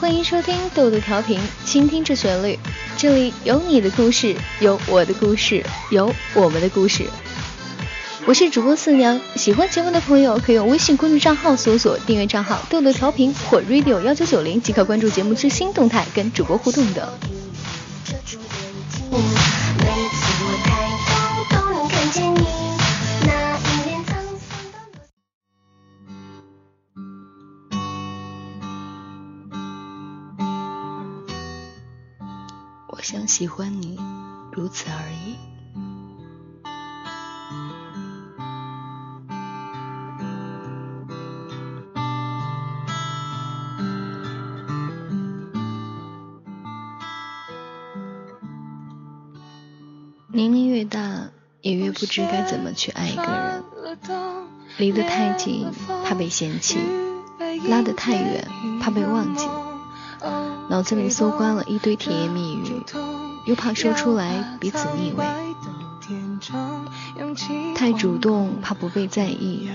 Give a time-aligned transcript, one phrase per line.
[0.00, 2.58] 欢迎收听豆豆调频，倾听这旋律，
[2.96, 7.08] 这里有你的故事，有我的故事，有我们的故事。
[8.26, 17.12] 我是主播四娘，喜欢节目的朋友可以用微信公众账号搜索订阅账号豆豆调频或 radio 幺九九零即可关注节目最新动态，跟主播互动的。
[33.02, 33.98] 想喜欢你，
[34.52, 35.36] 如此而已。
[50.34, 51.28] 年龄越大，
[51.60, 53.64] 也越不知该怎么去爱一个人。
[54.78, 55.70] 离得太近，
[56.04, 56.78] 怕被嫌弃；
[57.68, 58.48] 拉得太远，
[58.80, 59.46] 怕被忘记。
[60.68, 62.82] 脑子里搜刮了一堆甜言蜜语，
[63.46, 65.24] 又怕说出来彼此腻味。
[67.74, 69.68] 太主动，怕不被在意；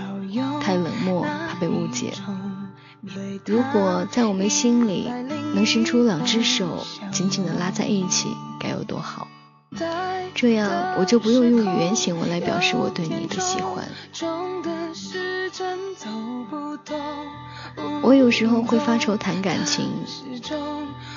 [0.61, 2.13] 太冷漠，怕被误解。
[3.45, 5.09] 如果在我们心里
[5.55, 9.27] 能伸出两只手，紧紧的拉在一起，该有多好！
[10.33, 13.87] 这样我就不用用语言行为来表示我对你的喜欢。
[18.01, 19.89] 我有时候会发愁谈感情，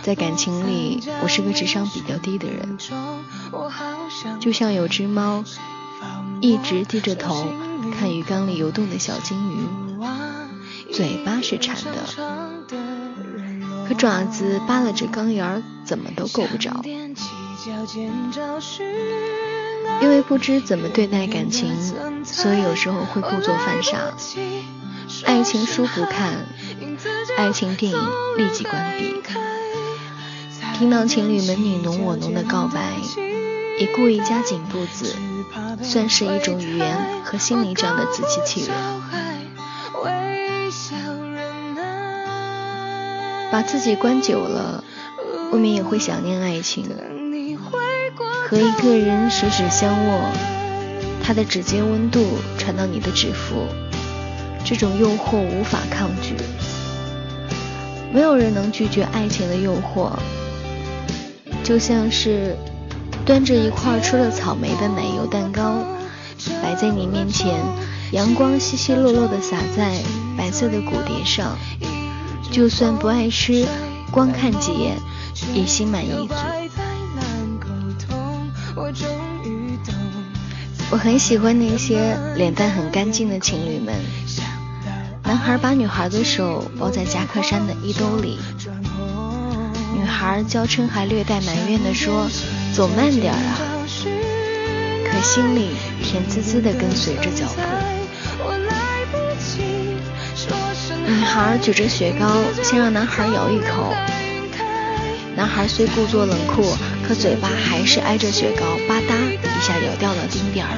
[0.03, 2.79] 在感情里我是个智商比较低的人，
[4.41, 5.45] 就像有只猫
[6.41, 7.47] 一直低着头
[7.97, 9.67] 看鱼缸里游动的小金鱼，
[10.93, 11.93] 嘴巴是馋的，
[13.87, 16.83] 可爪子扒拉着缸沿怎么都够不着。
[20.01, 21.75] 因为不知怎么对待感情，
[22.25, 24.15] 所以有时候会故作犯傻。
[25.27, 26.47] 爱情书不看，
[27.37, 27.99] 爱情电影
[28.39, 29.21] 立即关闭。
[30.79, 32.95] 听到情侣们你侬我侬的告白，
[33.79, 35.15] 也故意加紧步子，
[35.83, 38.75] 算是一种语言和心理上的自欺欺人。
[43.53, 44.83] 把自己关久了，
[45.53, 46.89] 未免也会想念爱情。
[48.51, 50.23] 和一个人十指相握，
[51.23, 52.27] 他的指尖温度
[52.59, 53.65] 传到你的指腹，
[54.65, 56.35] 这种诱惑无法抗拒。
[58.13, 60.11] 没有人能拒绝爱情的诱惑，
[61.63, 62.57] 就像是
[63.25, 65.85] 端着一块吃了草莓的奶油蛋糕
[66.61, 67.55] 摆在你面前，
[68.11, 70.03] 阳光稀稀落落的洒在
[70.37, 71.57] 白色的骨碟上，
[72.51, 73.65] 就算不爱吃，
[74.11, 74.97] 光看几眼
[75.55, 76.70] 也心满意足。
[80.93, 83.95] 我很喜欢那些脸蛋很干净的情侣们，
[85.23, 88.39] 男孩把女孩的手包在夹克衫的衣兜里，
[89.97, 92.29] 女孩娇嗔还略带埋怨地说
[92.75, 93.57] ：“走慢点啊！”
[95.07, 95.69] 可心里
[96.03, 97.61] 甜滋滋地跟随着脚步。
[101.07, 102.27] 女孩举着雪糕，
[102.65, 103.95] 先让男孩咬一口，
[105.37, 106.65] 男孩虽故作冷酷。
[107.03, 109.00] 可嘴巴还是挨着雪糕，吧嗒一
[110.31, 110.71] 丁点儿。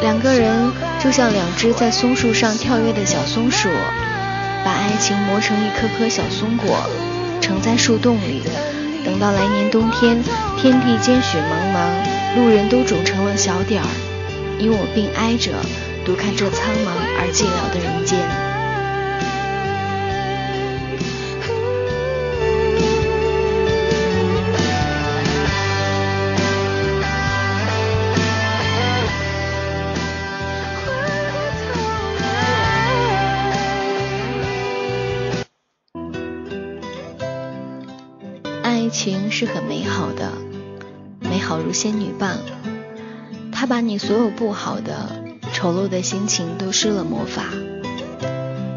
[0.00, 3.68] 两个人就像两只在松树上跳跃的小松鼠，
[4.64, 6.88] 把爱情磨成一颗颗小松果，
[7.40, 8.42] 盛在树洞里。
[9.04, 10.22] 等到来年冬天，
[10.56, 11.90] 天地间雪茫茫，
[12.36, 13.88] 路人都肿成了小点儿，
[14.58, 15.50] 你我并挨着，
[16.04, 18.47] 独看这苍茫而寂寥的人间。
[39.38, 40.32] 是很美好的，
[41.20, 42.38] 美好如仙女棒，
[43.52, 47.44] 它把你所有不好的、丑陋的心情都施了魔法，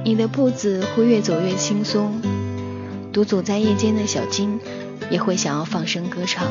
[0.05, 2.21] 你的步子会越走越轻松，
[3.11, 4.59] 独走在夜间的小金
[5.09, 6.47] 也会想要放声歌唱。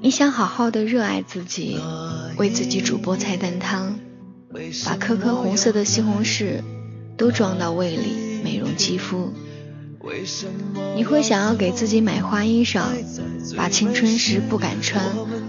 [0.00, 1.80] 你想好好的热爱自己，
[2.36, 3.98] 为自己煮菠菜蛋汤，
[4.84, 6.60] 把颗颗红色的西红柿
[7.16, 9.32] 都装到胃里，美容肌肤。
[10.94, 12.82] 你会想要给自己买花衣裳，
[13.56, 15.04] 把青春时不敢穿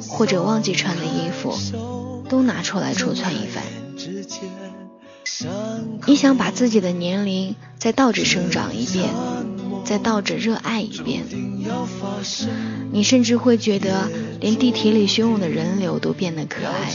[0.09, 1.55] 或者忘记穿的衣服
[2.29, 3.63] 都拿出来戳穿一番。
[6.05, 9.09] 你想把自己的年龄再倒着生长一遍，
[9.83, 11.25] 再倒着热爱一遍。
[12.91, 14.09] 你甚至会觉得，
[14.39, 16.91] 连地铁里汹涌的人流都变得可爱。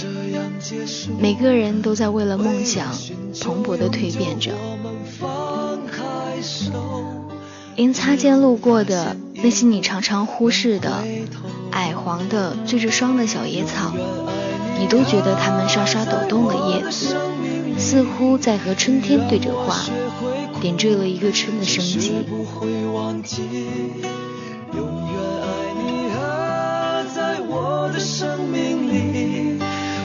[1.20, 2.92] 每个人都在为了梦想
[3.40, 4.52] 蓬勃地蜕变着。
[7.74, 11.04] 连擦肩路过的那些你常常忽视的
[11.70, 13.92] 矮黄的缀着霜的小野草，
[14.78, 17.16] 你都觉得它们沙沙抖动的叶子，
[17.78, 19.78] 似乎在和春天对着话，
[20.60, 22.24] 点缀了一个春的生机。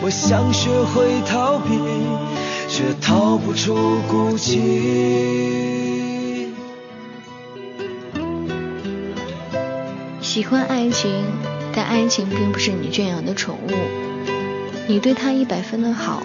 [0.02, 1.78] 我想学会逃避，
[2.70, 3.75] 却逃不出
[4.08, 5.87] 孤寂。
[10.38, 11.25] 喜欢爱情，
[11.74, 13.72] 但爱情并不是你圈养的宠物。
[14.88, 16.22] 你对他一百分的好，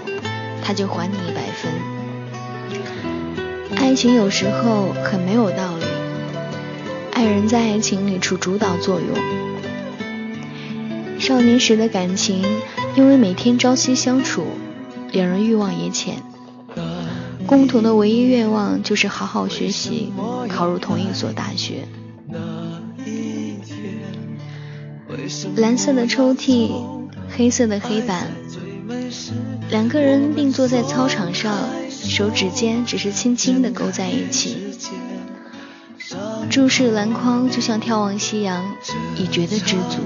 [0.62, 1.72] 他就还你一百分。
[3.74, 5.86] 爱情有时候很没有道理，
[7.12, 9.08] 爱人在爱情里起主导作用。
[11.18, 12.44] 少年时的感情。
[12.94, 14.44] 因为每天朝夕相处，
[15.10, 16.16] 两人欲望也浅，
[17.46, 20.12] 共同的唯一愿望就是好好学习，
[20.50, 21.88] 考入同一所大学。
[25.56, 26.70] 蓝色的抽屉，
[27.30, 28.28] 黑色的黑板，
[29.70, 34.56] 两个人并坐在操场上，手指间只是轻轻的勾在一起，
[36.50, 38.64] 注视篮筐就像眺望夕阳，
[39.16, 39.98] 已觉得知足。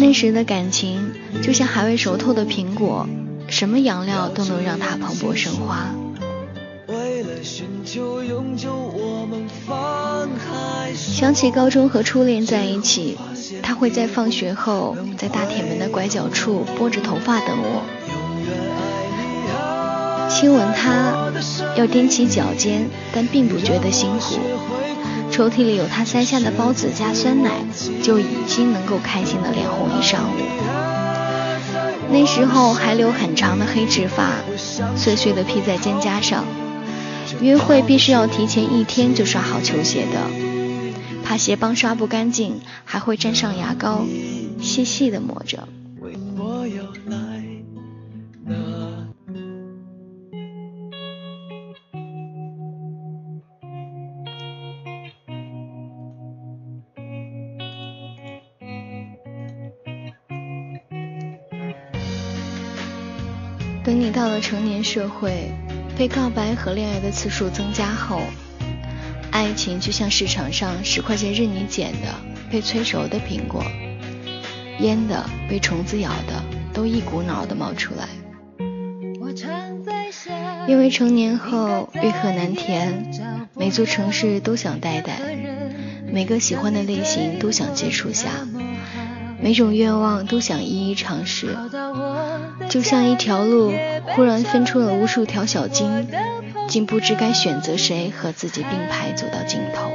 [0.00, 3.06] 那时的感情就像还未熟透的苹果，
[3.48, 5.94] 什么养料都能让它蓬勃生花。
[10.94, 13.16] 想起高中和初恋在一起，
[13.62, 17.82] 他会在放学后在大铁门的拐角处拨着头发等我，
[20.28, 21.32] 亲吻他
[21.76, 24.38] 要踮起脚尖，但并不觉得辛苦。
[25.30, 27.50] 抽屉里有他塞下的包子加酸奶，
[28.02, 30.34] 就已经能够开心的脸红一上午。
[32.10, 34.32] 那时候还留很长的黑直发，
[34.96, 36.44] 碎碎的披在肩胛上。
[37.40, 40.28] 约会必须要提前一天就刷好球鞋的，
[41.24, 44.04] 怕鞋帮刷不干净，还会沾上牙膏，
[44.60, 45.68] 细细的抹着。
[63.84, 65.50] 等你到了成年社会，
[65.98, 68.20] 被告白和恋爱的次数增加后，
[69.32, 72.14] 爱情就像市场上十块钱任你捡的
[72.48, 73.64] 被催熟的苹果，
[74.78, 76.40] 腌的、被虫子咬的，
[76.72, 78.08] 都一股脑的冒出来。
[80.68, 83.10] 因为成年后欲壑难填，
[83.56, 85.18] 每座城市都想待待，
[86.12, 88.46] 每个喜欢的类型都想接触下，
[89.40, 91.56] 每种愿望都想一一尝试。
[92.68, 93.72] 就像一条路
[94.04, 96.06] 忽然分出了无数条小径，
[96.68, 99.90] 竟不知该选择谁和自己并排走到尽头。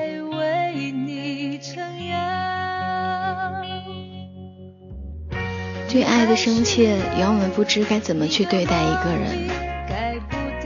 [5.89, 9.47] 对爱的深切，让我们不知该怎么去对待一个人。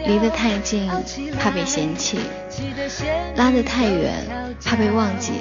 [0.08, 0.90] 离得太近，
[1.38, 2.18] 怕被嫌弃；
[3.36, 5.34] 拉得太远，怕被忘记。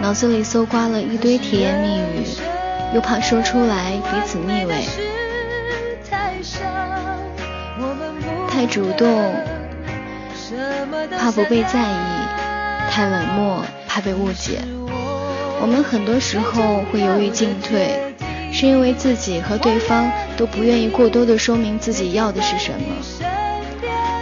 [0.00, 2.26] 脑子里搜刮了一堆甜言蜜语，
[2.92, 5.11] 又怕说出来彼此腻味。
[8.62, 9.34] 太主动，
[11.18, 14.60] 怕不被在意；太冷漠，怕被误解。
[15.60, 17.98] 我们很多时候会犹豫进退，
[18.52, 22.86] 是因为自己和对方都不愿意过多的说明自己要的是什么。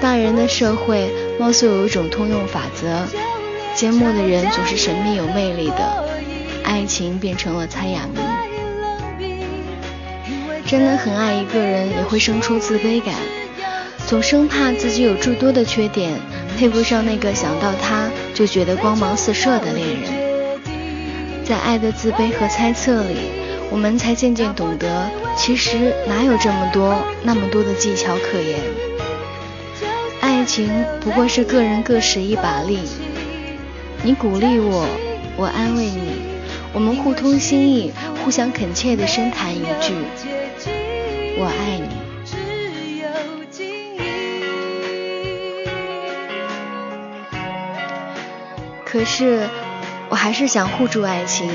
[0.01, 3.07] 大人的社会貌似有一种通用法则：
[3.75, 6.05] 缄默的人总是神秘有魅力的，
[6.65, 8.19] 爱情变成了猜哑谜。
[10.65, 13.15] 真的很爱一个人，也会生出自卑感。
[14.11, 16.19] 总生怕自己有诸多的缺点，
[16.59, 20.61] 配不上那个想到他就觉得光芒四射的恋人。
[21.45, 23.15] 在爱的自卑和猜测里，
[23.71, 28.59] 我们才渐渐懂得，其实哪有这么多那么多的技巧可言。
[30.21, 30.69] 爱情
[31.01, 32.81] 不过是个人各使一把力，
[34.03, 34.89] 你鼓励我，
[35.37, 36.15] 我安慰你，
[36.73, 37.93] 我们互通心意，
[38.25, 39.95] 互相恳切地深谈一句：
[41.39, 42.10] 我爱你。
[48.91, 49.49] 可是，
[50.09, 51.49] 我还是想护住爱情，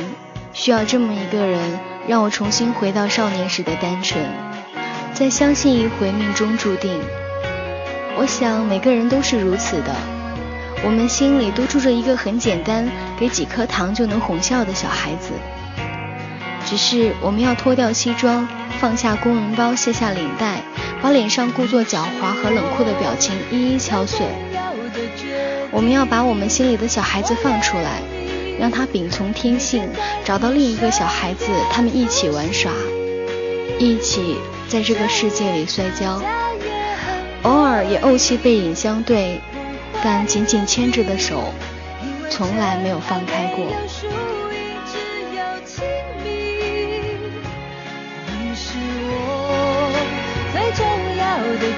[0.54, 1.60] 需要这么一个人，
[2.08, 4.24] 让我重新回到少年时的单纯，
[5.13, 6.98] 再相信一回命中注定。
[8.18, 9.94] 我想每个人都是如此的，
[10.82, 12.89] 我们心里都住着一个很简单，
[13.20, 15.32] 给几颗糖就能哄笑的小孩子。
[16.65, 18.48] 只是我们要脱掉西装，
[18.80, 20.62] 放下公文包，卸下领带，
[21.01, 24.25] 把脸上故作狡猾和冷酷的表情一一敲碎。
[25.75, 28.01] 我们要把我们心里的小孩子放出来，
[28.58, 29.89] 让他秉从天性，
[30.24, 32.72] 找到另一个小孩子，他们一起玩耍，
[33.77, 34.38] 一起
[34.70, 36.22] 在这个世界里摔跤，
[37.44, 39.41] 偶尔也怄气背影相对，
[40.01, 41.44] 但紧紧牵着的手，
[42.29, 43.65] 从来没有放开过。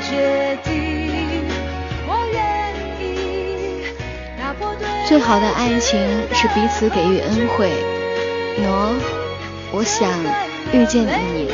[0.10, 1.17] 决定
[5.08, 6.00] 最好的爱情
[6.34, 7.72] 是彼此给予恩惠。
[8.60, 8.96] 喏，
[9.72, 10.12] 我想
[10.74, 11.50] 遇见你，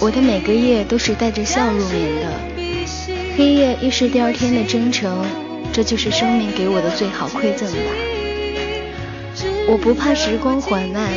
[0.00, 2.32] 我的每个夜都是带着笑入眠的。
[3.36, 5.26] 黑夜亦是第二天的征程，
[5.72, 7.90] 这就是生命给我的最好馈赠吧。
[9.66, 11.08] 我不怕时光缓慢，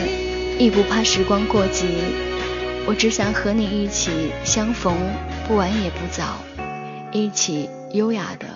[0.57, 1.85] 亦不怕时光过急。
[2.87, 4.95] 我只想和你一起相逢，
[5.47, 6.37] 不晚也不早，
[7.11, 8.47] 一起优雅的、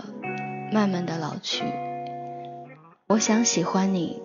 [0.71, 1.65] 慢慢的老去。
[3.07, 4.23] 我想喜欢你，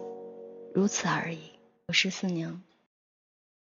[0.72, 1.40] 如此而已。
[1.88, 2.62] 我是四娘。